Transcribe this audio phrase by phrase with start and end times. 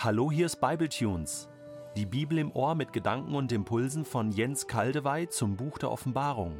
[0.00, 1.48] Hallo, hier ist Bibletunes.
[1.96, 6.54] Die Bibel im Ohr mit Gedanken und Impulsen von Jens Kaldewey zum Buch der Offenbarung.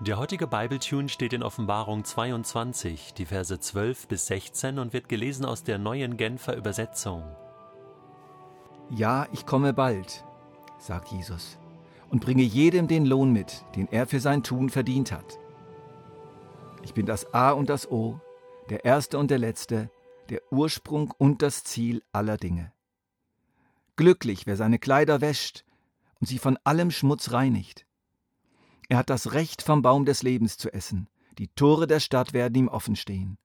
[0.00, 5.44] Der heutige Bibletune steht in Offenbarung 22, die Verse 12 bis 16 und wird gelesen
[5.44, 7.22] aus der neuen Genfer Übersetzung.
[8.88, 10.24] Ja, ich komme bald,
[10.78, 11.58] sagt Jesus,
[12.08, 15.38] und bringe jedem den Lohn mit, den er für sein Tun verdient hat.
[16.82, 18.18] Ich bin das A und das O,
[18.70, 19.90] der Erste und der Letzte,
[20.30, 22.72] der Ursprung und das Ziel aller Dinge.
[23.96, 25.64] Glücklich, wer seine Kleider wäscht
[26.20, 27.86] und sie von allem Schmutz reinigt.
[28.88, 32.54] Er hat das Recht vom Baum des Lebens zu essen, die Tore der Stadt werden
[32.54, 33.38] ihm offen stehen.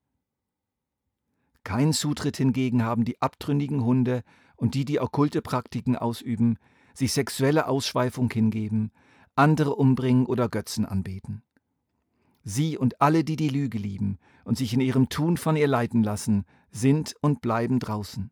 [1.64, 4.24] Kein Zutritt hingegen haben die abtrünnigen Hunde
[4.56, 6.60] und die, die okkulte Praktiken ausüben,
[6.94, 8.92] sich sexuelle Ausschweifung hingeben,
[9.36, 11.44] andere umbringen oder Götzen anbeten.
[12.48, 16.04] Sie und alle, die die Lüge lieben und sich in ihrem Tun von ihr leiten
[16.04, 18.32] lassen, sind und bleiben draußen.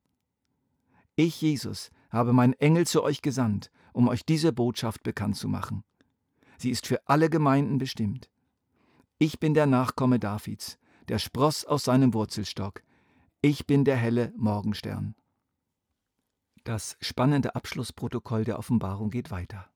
[1.15, 5.83] Ich, Jesus, habe meinen Engel zu euch gesandt, um euch diese Botschaft bekannt zu machen.
[6.59, 8.29] Sie ist für alle Gemeinden bestimmt.
[9.17, 12.83] Ich bin der Nachkomme Davids, der Spross aus seinem Wurzelstock.
[13.41, 15.15] Ich bin der helle Morgenstern.
[16.63, 19.69] Das spannende Abschlussprotokoll der Offenbarung geht weiter.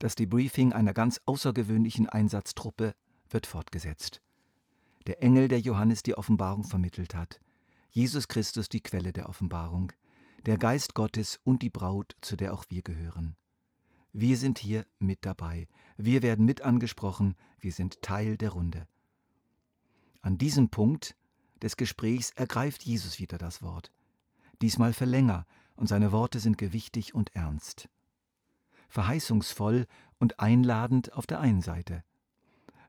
[0.00, 2.94] Das Debriefing einer ganz außergewöhnlichen Einsatztruppe
[3.32, 4.20] wird fortgesetzt.
[5.06, 7.40] Der Engel, der Johannes die Offenbarung vermittelt hat,
[7.90, 9.92] Jesus Christus die Quelle der Offenbarung,
[10.46, 13.36] der Geist Gottes und die Braut, zu der auch wir gehören.
[14.12, 18.86] Wir sind hier mit dabei, wir werden mit angesprochen, wir sind Teil der Runde.
[20.22, 21.16] An diesem Punkt
[21.62, 23.92] des Gesprächs ergreift Jesus wieder das Wort,
[24.62, 27.88] diesmal für länger, und seine Worte sind gewichtig und ernst.
[28.88, 29.86] Verheißungsvoll
[30.18, 32.04] und einladend auf der einen Seite,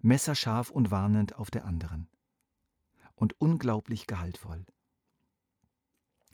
[0.03, 2.07] messerscharf und warnend auf der anderen.
[3.15, 4.65] Und unglaublich gehaltvoll.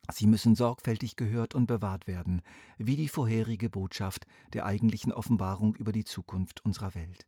[0.10, 2.42] Sie müssen sorgfältig gehört und bewahrt werden,
[2.78, 7.28] wie die vorherige Botschaft der eigentlichen Offenbarung über die Zukunft unserer Welt.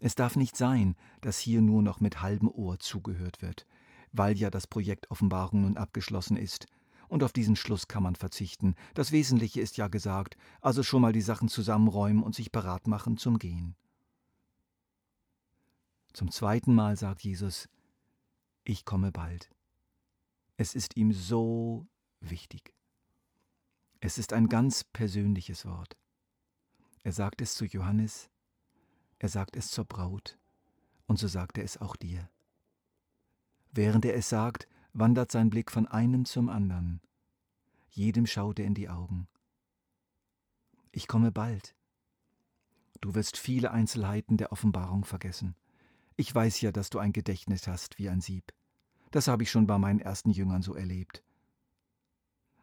[0.00, 3.66] Es darf nicht sein, dass hier nur noch mit halbem Ohr zugehört wird,
[4.12, 6.66] weil ja das Projekt Offenbarung nun abgeschlossen ist,
[7.08, 8.74] und auf diesen Schluss kann man verzichten.
[8.94, 13.16] Das Wesentliche ist ja gesagt, also schon mal die Sachen zusammenräumen und sich parat machen
[13.16, 13.76] zum Gehen.
[16.18, 17.68] Zum zweiten Mal sagt Jesus,
[18.64, 19.54] ich komme bald.
[20.56, 21.86] Es ist ihm so
[22.18, 22.74] wichtig.
[24.00, 25.96] Es ist ein ganz persönliches Wort.
[27.04, 28.30] Er sagt es zu Johannes,
[29.20, 30.40] er sagt es zur Braut,
[31.06, 32.28] und so sagt er es auch dir.
[33.70, 37.00] Während er es sagt, wandert sein Blick von einem zum anderen.
[37.90, 39.28] Jedem schaut er in die Augen.
[40.90, 41.76] Ich komme bald.
[43.00, 45.54] Du wirst viele Einzelheiten der Offenbarung vergessen.
[46.20, 48.52] Ich weiß ja, dass du ein Gedächtnis hast wie ein Sieb.
[49.12, 51.22] Das habe ich schon bei meinen ersten Jüngern so erlebt.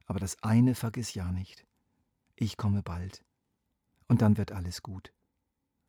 [0.07, 1.65] Aber das eine vergiss ja nicht.
[2.35, 3.23] Ich komme bald.
[4.09, 5.13] Und dann wird alles gut.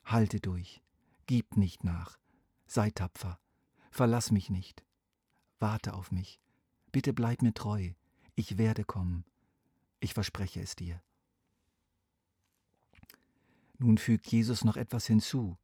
[0.05, 0.81] Halte durch.
[1.27, 2.21] Gib nicht nach.
[2.69, 3.41] Sei tapfer.
[3.91, 4.85] Verlass mich nicht.
[5.59, 6.39] Warte auf mich.
[6.93, 7.95] Bitte bleib mir treu.
[8.37, 9.25] Ich werde kommen.
[9.99, 11.03] Ich verspreche es dir.
[13.79, 15.59] Nun fügt Jesus noch etwas hinzu,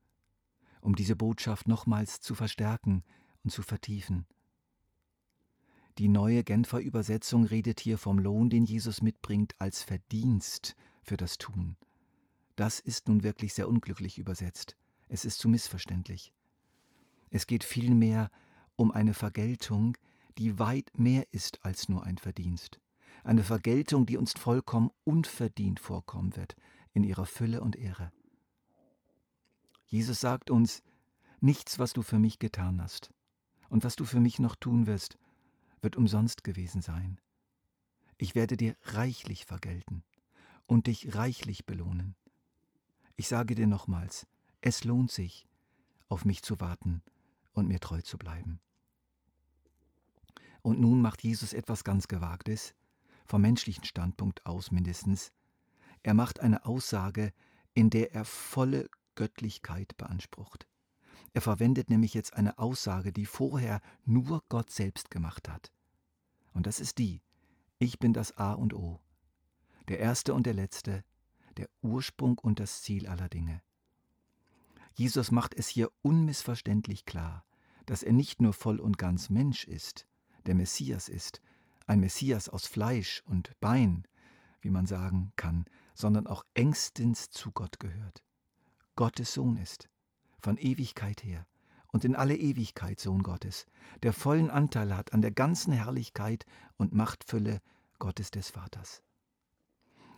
[0.83, 3.03] um diese Botschaft nochmals zu verstärken
[3.43, 4.27] und zu vertiefen.
[5.99, 11.39] Die neue Genfer Übersetzung redet hier vom Lohn, den Jesus mitbringt, als Verdienst für das
[11.39, 11.77] Tun.
[12.57, 14.77] Das ist nun wirklich sehr unglücklich übersetzt.
[15.09, 16.33] Es ist zu missverständlich.
[17.31, 18.31] Es geht vielmehr
[18.77, 19.97] um eine Vergeltung,
[20.39, 22.81] die weit mehr ist als nur ein Verdienst.
[23.23, 26.57] Eine Vergeltung, die uns vollkommen unverdient vorkommen wird,
[26.93, 28.11] in ihrer Fülle und Ehre.
[29.93, 30.83] Jesus sagt uns,
[31.43, 33.13] nichts, was du für mich getan hast
[33.69, 35.19] und was du für mich noch tun wirst,
[35.83, 37.21] wird umsonst gewesen sein.
[38.17, 40.03] Ich werde dir reichlich vergelten
[40.65, 42.17] und dich reichlich belohnen.
[43.17, 44.27] Ich sage dir nochmals,
[44.63, 45.47] es lohnt sich,
[46.09, 47.03] auf mich zu warten
[47.53, 48.61] und mir treu zu bleiben.
[50.63, 52.75] Und nun macht Jesus etwas ganz Gewagtes,
[53.27, 55.33] vom menschlichen Standpunkt aus mindestens.
[56.03, 57.35] Er macht eine Aussage,
[57.75, 60.67] in der er volle Göttlichkeit beansprucht.
[61.35, 65.73] Er verwendet nämlich jetzt eine Aussage, die vorher nur Gott selbst gemacht hat.
[66.53, 67.23] Und das ist die,
[67.79, 69.01] ich bin das A und O,
[69.89, 71.05] der Erste und der Letzte,
[71.57, 73.63] der Ursprung und das Ziel aller Dinge.
[74.95, 77.45] Jesus macht es hier unmissverständlich klar,
[77.87, 80.07] dass er nicht nur voll und ganz Mensch ist,
[80.47, 81.41] der Messias ist,
[81.87, 84.07] ein Messias aus Fleisch und Bein,
[84.61, 88.23] wie man sagen kann, sondern auch engstens zu Gott gehört.
[88.95, 89.89] Gottes Sohn ist,
[90.39, 91.47] von Ewigkeit her,
[91.89, 93.67] und in alle Ewigkeit Sohn Gottes,
[94.03, 96.47] der vollen Anteil hat an der ganzen Herrlichkeit
[96.77, 97.61] und Machtfülle
[97.99, 99.03] Gottes des Vaters.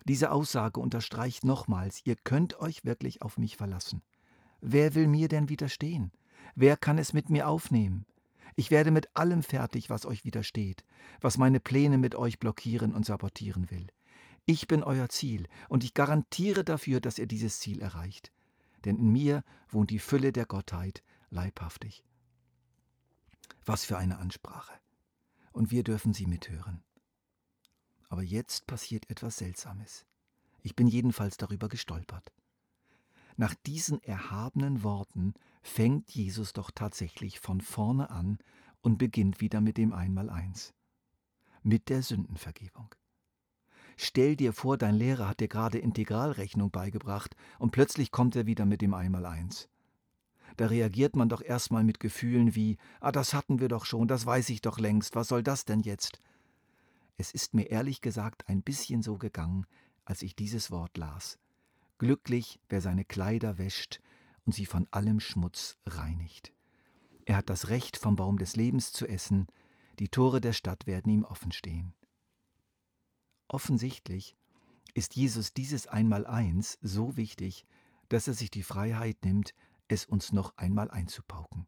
[0.06, 4.03] Diese Aussage unterstreicht nochmals, ihr könnt euch wirklich auf mich verlassen.
[4.61, 6.12] Wer will mir denn widerstehen?
[6.55, 8.06] Wer kann es mit mir aufnehmen?
[8.56, 10.85] Ich werde mit allem fertig, was euch widersteht,
[11.21, 13.87] was meine Pläne mit euch blockieren und sabotieren will.
[14.47, 18.31] Ich bin euer Ziel und ich garantiere dafür, dass ihr dieses Ziel erreicht.
[18.84, 22.04] Denn in mir wohnt die Fülle der Gottheit leibhaftig.
[23.64, 24.75] Was für eine Ansprache.
[25.52, 26.82] Und wir dürfen sie mithören.
[28.08, 30.06] Aber jetzt passiert etwas Seltsames.
[30.62, 32.32] Ich bin jedenfalls darüber gestolpert.
[33.36, 38.38] Nach diesen erhabenen Worten fängt Jesus doch tatsächlich von vorne an
[38.80, 40.75] und beginnt wieder mit dem Einmaleins.
[41.62, 42.94] Mit der Sündenvergebung.
[43.96, 48.67] Stell dir vor, dein Lehrer hat dir gerade Integralrechnung beigebracht und plötzlich kommt er wieder
[48.67, 49.69] mit dem Einmaleins.
[50.56, 54.25] Da reagiert man doch erstmal mit Gefühlen wie, ah, das hatten wir doch schon, das
[54.25, 56.20] weiß ich doch längst, was soll das denn jetzt?
[57.17, 59.67] Es ist mir ehrlich gesagt ein bisschen so gegangen,
[60.05, 61.38] als ich dieses Wort las.
[61.99, 64.00] Glücklich, wer seine Kleider wäscht
[64.44, 66.52] und sie von allem Schmutz reinigt.
[67.25, 69.47] Er hat das Recht, vom Baum des Lebens zu essen,
[69.99, 71.94] die Tore der Stadt werden ihm offen stehen.
[73.49, 74.37] Offensichtlich
[74.94, 77.67] ist Jesus dieses Einmaleins so wichtig,
[78.08, 79.55] dass er sich die Freiheit nimmt,
[79.88, 81.67] es uns noch einmal einzupauken.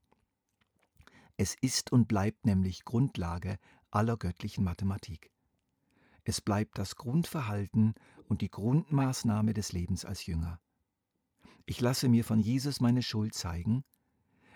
[1.37, 3.59] Es ist und bleibt nämlich Grundlage
[3.91, 5.31] aller göttlichen Mathematik.
[6.25, 7.95] Es bleibt das Grundverhalten
[8.29, 10.61] und die Grundmaßnahme des Lebens als Jünger.
[11.67, 13.85] Ich lasse mir von Jesus meine Schuld zeigen,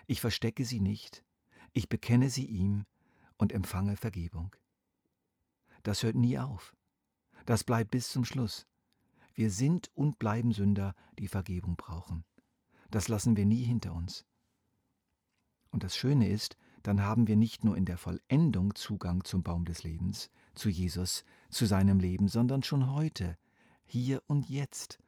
[0.07, 1.23] ich verstecke sie nicht,
[1.73, 2.85] ich bekenne sie ihm
[3.37, 4.55] und empfange Vergebung.
[5.83, 6.75] Das hört nie auf.
[7.51, 8.65] Das bleibt bis zum Schluss.
[9.33, 12.23] Wir sind und bleiben Sünder, die Vergebung brauchen.
[12.91, 14.25] Das lassen wir nie hinter uns.
[15.69, 19.65] Und das Schöne ist, dann haben wir nicht nur in der Vollendung Zugang zum Baum
[19.65, 23.37] des Lebens, zu Jesus, zu seinem Leben, sondern schon heute,
[23.83, 24.99] hier und jetzt.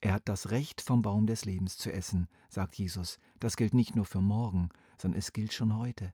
[0.00, 3.20] Er hat das Recht, vom Baum des Lebens zu essen, sagt Jesus.
[3.38, 4.70] Das gilt nicht nur für morgen,
[5.00, 6.12] sondern es gilt schon heute.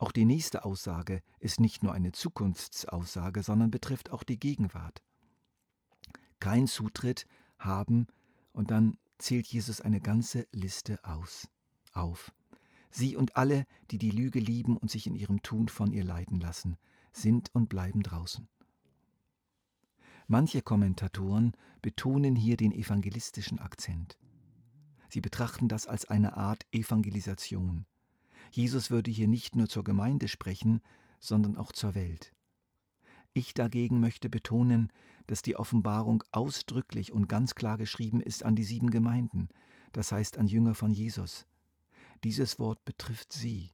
[0.00, 5.02] Auch die nächste Aussage ist nicht nur eine Zukunftsaussage, sondern betrifft auch die Gegenwart.
[6.38, 7.26] Kein Zutritt
[7.58, 8.06] haben
[8.54, 11.48] und dann zählt Jesus eine ganze Liste aus,
[11.92, 12.32] auf.
[12.90, 16.40] Sie und alle, die die Lüge lieben und sich in ihrem Tun von ihr leiten
[16.40, 16.78] lassen,
[17.12, 18.48] sind und bleiben draußen.
[20.28, 21.52] Manche Kommentatoren
[21.82, 24.16] betonen hier den evangelistischen Akzent.
[25.10, 27.84] Sie betrachten das als eine Art Evangelisation.
[28.50, 30.80] Jesus würde hier nicht nur zur Gemeinde sprechen,
[31.18, 32.34] sondern auch zur Welt.
[33.32, 34.92] Ich dagegen möchte betonen,
[35.28, 39.48] dass die Offenbarung ausdrücklich und ganz klar geschrieben ist an die sieben Gemeinden,
[39.92, 41.46] das heißt an Jünger von Jesus.
[42.24, 43.70] Dieses Wort betrifft sie.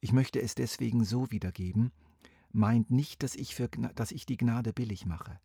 [0.00, 1.90] Ich möchte es deswegen so wiedergeben,
[2.52, 5.40] meint nicht, dass ich, für, dass ich die Gnade billig mache.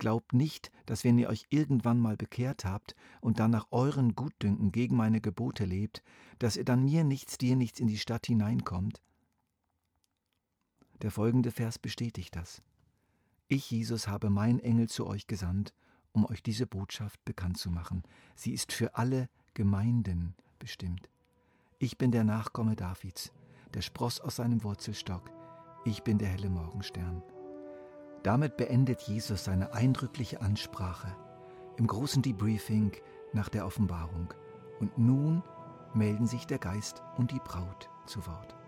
[0.00, 4.72] Glaubt nicht, dass wenn ihr euch irgendwann mal bekehrt habt und dann nach euren Gutdünken
[4.72, 6.02] gegen meine Gebote lebt,
[6.38, 9.02] dass ihr dann mir nichts, dir nichts in die Stadt hineinkommt.
[11.02, 12.62] Der folgende Vers bestätigt das.
[13.46, 15.74] Ich, Jesus, habe mein Engel zu euch gesandt,
[16.12, 18.02] um euch diese Botschaft bekannt zu machen.
[18.34, 21.10] Sie ist für alle Gemeinden bestimmt.
[21.78, 23.32] Ich bin der Nachkomme Davids,
[23.74, 25.30] der Spross aus seinem Wurzelstock.
[25.84, 27.22] Ich bin der helle Morgenstern.
[28.22, 31.08] Damit beendet Jesus seine eindrückliche Ansprache
[31.78, 32.92] im großen Debriefing
[33.32, 34.34] nach der Offenbarung.
[34.80, 35.42] Und nun
[35.94, 38.59] melden sich der Geist und die Braut zu Wort.